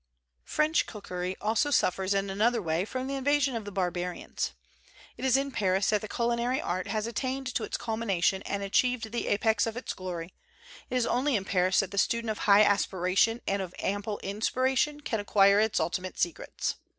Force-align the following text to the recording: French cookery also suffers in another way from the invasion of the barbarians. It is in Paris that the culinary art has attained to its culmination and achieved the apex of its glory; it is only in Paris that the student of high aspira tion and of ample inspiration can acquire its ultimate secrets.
French 0.45 0.87
cookery 0.87 1.37
also 1.39 1.69
suffers 1.69 2.15
in 2.15 2.31
another 2.31 2.59
way 2.59 2.85
from 2.85 3.05
the 3.05 3.13
invasion 3.13 3.55
of 3.55 3.65
the 3.65 3.71
barbarians. 3.71 4.51
It 5.15 5.23
is 5.23 5.37
in 5.37 5.51
Paris 5.51 5.91
that 5.91 6.01
the 6.01 6.07
culinary 6.07 6.59
art 6.59 6.87
has 6.87 7.05
attained 7.05 7.45
to 7.53 7.63
its 7.63 7.77
culmination 7.77 8.41
and 8.41 8.63
achieved 8.63 9.11
the 9.11 9.27
apex 9.27 9.67
of 9.67 9.77
its 9.77 9.93
glory; 9.93 10.33
it 10.89 10.95
is 10.95 11.05
only 11.05 11.35
in 11.35 11.45
Paris 11.45 11.81
that 11.81 11.91
the 11.91 11.99
student 11.99 12.31
of 12.31 12.39
high 12.49 12.63
aspira 12.63 13.15
tion 13.15 13.41
and 13.45 13.61
of 13.61 13.75
ample 13.77 14.17
inspiration 14.23 15.01
can 15.01 15.19
acquire 15.19 15.59
its 15.59 15.79
ultimate 15.79 16.17
secrets. 16.17 16.77